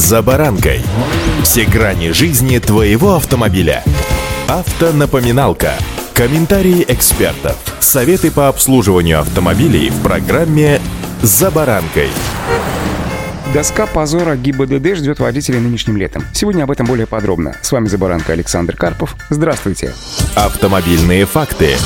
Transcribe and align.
«За 0.00 0.22
баранкой». 0.22 0.80
Все 1.42 1.66
грани 1.66 2.12
жизни 2.12 2.58
твоего 2.58 3.16
автомобиля. 3.16 3.84
Автонапоминалка. 4.48 5.74
Комментарии 6.14 6.86
экспертов. 6.88 7.58
Советы 7.80 8.30
по 8.30 8.48
обслуживанию 8.48 9.20
автомобилей 9.20 9.90
в 9.90 10.02
программе 10.02 10.80
«За 11.20 11.50
баранкой». 11.50 12.08
Доска 13.52 13.84
позора 13.84 14.36
ГИБДД 14.36 14.96
ждет 14.96 15.20
водителей 15.20 15.60
нынешним 15.60 15.98
летом. 15.98 16.24
Сегодня 16.32 16.64
об 16.64 16.70
этом 16.70 16.86
более 16.86 17.06
подробно. 17.06 17.54
С 17.60 17.70
вами 17.70 17.86
Забаранка 17.86 18.32
Александр 18.32 18.76
Карпов. 18.76 19.14
Здравствуйте. 19.28 19.92
Автомобильные 20.34 21.26
факты. 21.26 21.76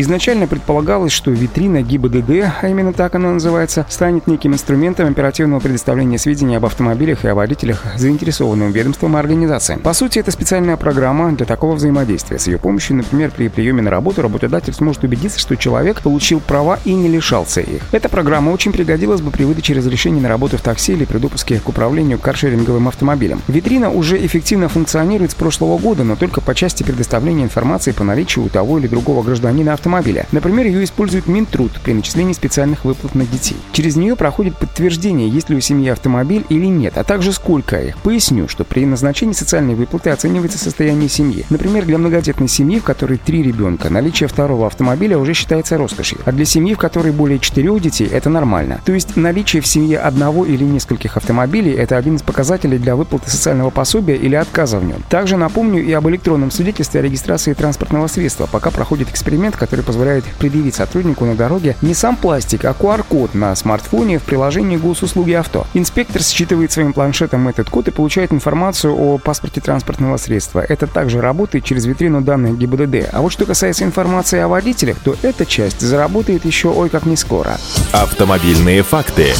Изначально 0.00 0.46
предполагалось, 0.46 1.10
что 1.10 1.32
витрина 1.32 1.82
ГИБДД, 1.82 2.52
а 2.62 2.68
именно 2.68 2.92
так 2.92 3.16
она 3.16 3.32
называется, 3.32 3.84
станет 3.88 4.28
неким 4.28 4.52
инструментом 4.52 5.08
оперативного 5.08 5.58
предоставления 5.58 6.18
сведений 6.18 6.54
об 6.54 6.66
автомобилях 6.66 7.24
и 7.24 7.28
о 7.28 7.34
водителях 7.34 7.82
заинтересованным 7.96 8.70
ведомством 8.70 9.16
и 9.16 9.18
организациям. 9.18 9.80
По 9.80 9.92
сути, 9.94 10.20
это 10.20 10.30
специальная 10.30 10.76
программа 10.76 11.32
для 11.32 11.46
такого 11.46 11.74
взаимодействия. 11.74 12.38
С 12.38 12.46
ее 12.46 12.58
помощью, 12.58 12.94
например, 12.94 13.32
при 13.36 13.48
приеме 13.48 13.82
на 13.82 13.90
работу 13.90 14.22
работодатель 14.22 14.72
сможет 14.72 15.02
убедиться, 15.02 15.40
что 15.40 15.56
человек 15.56 16.00
получил 16.00 16.38
права 16.38 16.78
и 16.84 16.94
не 16.94 17.08
лишался 17.08 17.60
их. 17.60 17.82
Эта 17.90 18.08
программа 18.08 18.50
очень 18.50 18.70
пригодилась 18.70 19.20
бы 19.20 19.32
при 19.32 19.42
выдаче 19.42 19.74
разрешений 19.74 20.20
на 20.20 20.28
работу 20.28 20.58
в 20.58 20.60
такси 20.60 20.92
или 20.92 21.06
при 21.06 21.18
допуске 21.18 21.58
к 21.58 21.68
управлению 21.68 22.20
каршеринговым 22.20 22.86
автомобилем. 22.86 23.42
Витрина 23.48 23.90
уже 23.90 24.24
эффективно 24.24 24.68
функционирует 24.68 25.32
с 25.32 25.34
прошлого 25.34 25.76
года, 25.76 26.04
но 26.04 26.14
только 26.14 26.40
по 26.40 26.54
части 26.54 26.84
предоставления 26.84 27.42
информации 27.42 27.90
по 27.90 28.04
наличию 28.04 28.44
у 28.44 28.48
того 28.48 28.78
или 28.78 28.86
другого 28.86 29.24
гражданина 29.24 29.72
автомобиля 29.72 29.87
автомобиля. 29.88 30.26
Например, 30.32 30.66
ее 30.66 30.84
использует 30.84 31.26
Минтруд 31.26 31.72
при 31.82 31.94
начислении 31.94 32.34
специальных 32.34 32.84
выплат 32.84 33.14
на 33.14 33.24
детей. 33.24 33.56
Через 33.72 33.96
нее 33.96 34.16
проходит 34.16 34.56
подтверждение, 34.58 35.28
есть 35.28 35.48
ли 35.48 35.56
у 35.56 35.60
семьи 35.60 35.88
автомобиль 35.88 36.44
или 36.50 36.66
нет, 36.66 36.98
а 36.98 37.04
также 37.04 37.32
сколько 37.32 37.80
их. 37.80 37.96
Поясню, 37.98 38.48
что 38.48 38.64
при 38.64 38.84
назначении 38.84 39.32
социальной 39.32 39.74
выплаты 39.74 40.10
оценивается 40.10 40.58
состояние 40.58 41.08
семьи. 41.08 41.46
Например, 41.48 41.86
для 41.86 41.96
многодетной 41.96 42.48
семьи, 42.48 42.78
в 42.78 42.84
которой 42.84 43.16
три 43.16 43.42
ребенка, 43.42 43.88
наличие 43.88 44.28
второго 44.28 44.66
автомобиля 44.66 45.16
уже 45.16 45.32
считается 45.32 45.78
роскошью. 45.78 46.18
А 46.26 46.32
для 46.32 46.44
семьи, 46.44 46.74
в 46.74 46.78
которой 46.78 47.12
более 47.12 47.38
четырех 47.38 47.80
детей, 47.80 48.08
это 48.12 48.28
нормально. 48.28 48.80
То 48.84 48.92
есть 48.92 49.16
наличие 49.16 49.62
в 49.62 49.66
семье 49.66 50.00
одного 50.00 50.44
или 50.44 50.64
нескольких 50.64 51.16
автомобилей– 51.16 51.72
это 51.78 51.96
один 51.96 52.16
из 52.16 52.22
показателей 52.22 52.78
для 52.78 52.94
выплаты 52.94 53.30
социального 53.30 53.70
пособия 53.70 54.16
или 54.16 54.34
отказа 54.34 54.78
в 54.78 54.84
нем. 54.84 55.02
Также 55.08 55.38
напомню 55.38 55.82
и 55.82 55.92
об 55.92 56.06
электронном 56.08 56.50
свидетельстве 56.50 57.00
о 57.00 57.02
регистрации 57.02 57.54
транспортного 57.54 58.06
средства, 58.06 58.46
пока 58.50 58.70
проходит 58.70 59.08
эксперимент, 59.08 59.56
который 59.56 59.77
который 59.78 59.86
позволяет 59.86 60.24
предъявить 60.38 60.74
сотруднику 60.74 61.24
на 61.24 61.34
дороге 61.34 61.76
не 61.82 61.94
сам 61.94 62.16
пластик, 62.16 62.64
а 62.64 62.72
QR-код 62.72 63.34
на 63.34 63.54
смартфоне 63.54 64.18
в 64.18 64.22
приложении 64.22 64.76
госуслуги 64.76 65.32
авто. 65.32 65.66
Инспектор 65.74 66.22
считывает 66.22 66.72
своим 66.72 66.92
планшетом 66.92 67.48
этот 67.48 67.70
код 67.70 67.88
и 67.88 67.90
получает 67.90 68.32
информацию 68.32 68.94
о 68.94 69.18
паспорте 69.18 69.60
транспортного 69.60 70.16
средства. 70.16 70.60
Это 70.60 70.86
также 70.86 71.20
работает 71.20 71.64
через 71.64 71.86
витрину 71.86 72.20
данных 72.20 72.58
ГИБДД. 72.58 73.10
А 73.12 73.20
вот 73.20 73.32
что 73.32 73.46
касается 73.46 73.84
информации 73.84 74.40
о 74.40 74.48
водителях, 74.48 74.98
то 74.98 75.16
эта 75.22 75.46
часть 75.46 75.80
заработает 75.80 76.44
еще 76.44 76.68
ой 76.68 76.88
как 76.88 77.06
не 77.06 77.16
скоро. 77.16 77.56
Автомобильные 77.92 78.82
факты. 78.82 79.34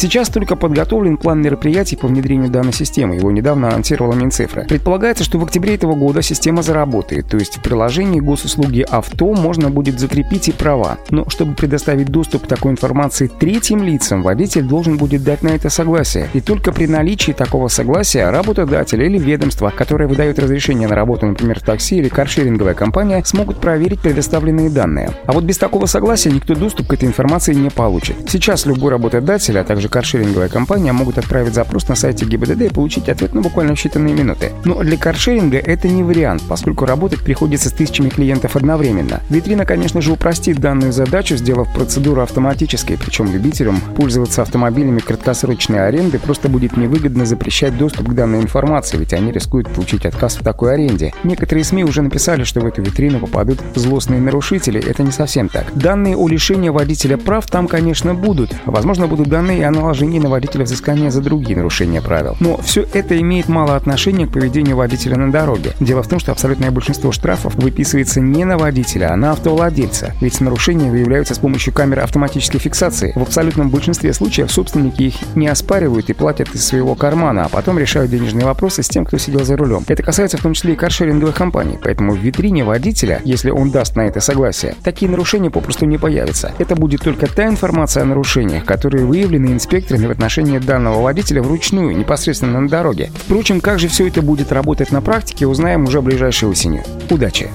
Сейчас 0.00 0.28
только 0.28 0.54
подготовлен 0.54 1.16
план 1.16 1.42
мероприятий 1.42 1.96
по 1.96 2.06
внедрению 2.06 2.50
данной 2.50 2.72
системы. 2.72 3.16
Его 3.16 3.32
недавно 3.32 3.66
анонсировала 3.66 4.14
Минцифра. 4.14 4.62
Предполагается, 4.62 5.24
что 5.24 5.38
в 5.38 5.42
октябре 5.42 5.74
этого 5.74 5.96
года 5.96 6.22
система 6.22 6.62
заработает, 6.62 7.26
то 7.26 7.36
есть 7.36 7.56
в 7.56 7.62
приложении 7.62 8.20
госуслуги 8.20 8.86
авто 8.88 9.34
можно 9.34 9.70
будет 9.70 9.98
закрепить 9.98 10.46
и 10.50 10.52
права. 10.52 10.98
Но 11.10 11.28
чтобы 11.28 11.54
предоставить 11.54 12.10
доступ 12.10 12.44
к 12.44 12.46
такой 12.46 12.70
информации 12.70 13.26
третьим 13.26 13.82
лицам, 13.82 14.22
водитель 14.22 14.62
должен 14.62 14.98
будет 14.98 15.24
дать 15.24 15.42
на 15.42 15.48
это 15.48 15.68
согласие. 15.68 16.28
И 16.32 16.40
только 16.40 16.70
при 16.70 16.86
наличии 16.86 17.32
такого 17.32 17.66
согласия 17.66 18.30
работодатель 18.30 19.02
или 19.02 19.18
ведомство, 19.18 19.72
которое 19.76 20.06
выдает 20.06 20.38
разрешение 20.38 20.86
на 20.86 20.94
работу, 20.94 21.26
например, 21.26 21.58
в 21.58 21.64
такси 21.64 21.96
или 21.96 22.08
каршеринговая 22.08 22.74
компания, 22.74 23.20
смогут 23.24 23.56
проверить 23.56 23.98
предоставленные 23.98 24.70
данные. 24.70 25.10
А 25.26 25.32
вот 25.32 25.42
без 25.42 25.58
такого 25.58 25.86
согласия 25.86 26.30
никто 26.30 26.54
доступ 26.54 26.86
к 26.86 26.92
этой 26.92 27.08
информации 27.08 27.52
не 27.52 27.70
получит. 27.70 28.14
Сейчас 28.30 28.64
любой 28.64 28.92
работодатель, 28.92 29.58
а 29.58 29.64
также 29.64 29.87
же 29.88 29.90
каршеринговая 29.90 30.48
компания 30.48 30.92
могут 30.92 31.18
отправить 31.18 31.54
запрос 31.54 31.88
на 31.88 31.96
сайте 31.96 32.26
ГИБДД 32.26 32.62
и 32.62 32.68
получить 32.68 33.08
ответ 33.08 33.34
ну, 33.34 33.40
буквально 33.40 33.72
считанные 33.72 34.14
минуты. 34.14 34.52
Но 34.64 34.82
для 34.82 34.96
каршеринга 34.96 35.58
это 35.58 35.88
не 35.88 36.02
вариант, 36.02 36.42
поскольку 36.48 36.84
работать 36.84 37.20
приходится 37.20 37.70
с 37.70 37.72
тысячами 37.72 38.10
клиентов 38.10 38.56
одновременно. 38.56 39.20
Витрина, 39.30 39.64
конечно 39.64 40.00
же, 40.00 40.12
упростит 40.12 40.58
данную 40.58 40.92
задачу, 40.92 41.36
сделав 41.36 41.72
процедуру 41.72 42.20
автоматической, 42.20 42.98
причем 42.98 43.32
любителям 43.32 43.80
пользоваться 43.96 44.42
автомобилями 44.42 44.98
краткосрочной 44.98 45.86
аренды 45.86 46.18
просто 46.18 46.48
будет 46.48 46.76
невыгодно 46.76 47.24
запрещать 47.24 47.76
доступ 47.76 48.08
к 48.08 48.14
данной 48.14 48.40
информации, 48.40 48.98
ведь 48.98 49.14
они 49.14 49.32
рискуют 49.32 49.68
получить 49.68 50.04
отказ 50.04 50.36
в 50.36 50.44
такой 50.44 50.74
аренде. 50.74 51.14
Некоторые 51.24 51.64
СМИ 51.64 51.84
уже 51.84 52.02
написали, 52.02 52.44
что 52.44 52.60
в 52.60 52.66
эту 52.66 52.82
витрину 52.82 53.20
попадут 53.20 53.60
злостные 53.74 54.20
нарушители. 54.20 54.82
Это 54.84 55.02
не 55.02 55.12
совсем 55.12 55.48
так. 55.48 55.66
Данные 55.74 56.16
о 56.16 56.28
лишении 56.28 56.68
водителя 56.68 57.16
прав 57.16 57.46
там, 57.46 57.68
конечно, 57.68 58.14
будут. 58.14 58.54
Возможно, 58.66 59.06
будут 59.06 59.28
данные 59.28 59.66
о 59.66 59.70
наложении 59.78 60.18
на 60.18 60.28
водителя 60.28 60.64
взыскания 60.64 61.10
за 61.10 61.20
другие 61.20 61.56
нарушения 61.56 62.02
правил. 62.02 62.36
Но 62.40 62.56
все 62.58 62.86
это 62.92 63.18
имеет 63.20 63.48
мало 63.48 63.76
отношения 63.76 64.26
к 64.26 64.32
поведению 64.32 64.76
водителя 64.76 65.16
на 65.16 65.30
дороге. 65.30 65.72
Дело 65.80 66.02
в 66.02 66.08
том, 66.08 66.18
что 66.18 66.32
абсолютное 66.32 66.70
большинство 66.70 67.12
штрафов 67.12 67.54
выписывается 67.54 68.20
не 68.20 68.44
на 68.44 68.58
водителя, 68.58 69.12
а 69.12 69.16
на 69.16 69.32
автовладельца. 69.32 70.14
Ведь 70.20 70.40
нарушения 70.40 70.90
выявляются 70.90 71.34
с 71.34 71.38
помощью 71.38 71.72
камер 71.72 72.00
автоматической 72.00 72.60
фиксации. 72.60 73.12
В 73.14 73.22
абсолютном 73.22 73.70
большинстве 73.70 74.12
случаев 74.12 74.50
собственники 74.50 75.02
их 75.02 75.14
не 75.34 75.48
оспаривают 75.48 76.10
и 76.10 76.12
платят 76.12 76.54
из 76.54 76.66
своего 76.66 76.94
кармана, 76.94 77.44
а 77.44 77.48
потом 77.48 77.78
решают 77.78 78.10
денежные 78.10 78.44
вопросы 78.44 78.82
с 78.82 78.88
тем, 78.88 79.04
кто 79.04 79.18
сидел 79.18 79.44
за 79.44 79.56
рулем. 79.56 79.84
Это 79.86 80.02
касается 80.02 80.36
в 80.36 80.42
том 80.42 80.54
числе 80.54 80.72
и 80.74 80.76
каршеринговых 80.76 81.34
компаний, 81.34 81.78
поэтому 81.82 82.12
в 82.12 82.18
витрине 82.18 82.64
водителя, 82.64 83.20
если 83.24 83.50
он 83.50 83.70
даст 83.70 83.96
на 83.96 84.02
это 84.02 84.20
согласие, 84.20 84.74
такие 84.82 85.10
нарушения 85.10 85.50
попросту 85.50 85.86
не 85.86 85.98
появятся. 85.98 86.52
Это 86.58 86.74
будет 86.76 87.02
только 87.02 87.26
та 87.26 87.46
информация 87.46 88.02
о 88.02 88.06
нарушениях, 88.06 88.64
которые 88.64 89.04
выявлены 89.04 89.46
инспектором 89.46 89.67
инспекторами 89.68 90.06
в 90.06 90.10
отношении 90.10 90.58
данного 90.58 91.02
водителя 91.02 91.42
вручную, 91.42 91.96
непосредственно 91.96 92.60
на 92.60 92.68
дороге. 92.68 93.10
Впрочем, 93.14 93.60
как 93.60 93.78
же 93.78 93.88
все 93.88 94.08
это 94.08 94.22
будет 94.22 94.50
работать 94.50 94.90
на 94.92 95.02
практике, 95.02 95.46
узнаем 95.46 95.84
уже 95.84 96.00
ближайшей 96.00 96.48
осенью. 96.48 96.82
Удачи! 97.10 97.50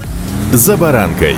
«За 0.52 0.78
баранкой» 0.78 1.36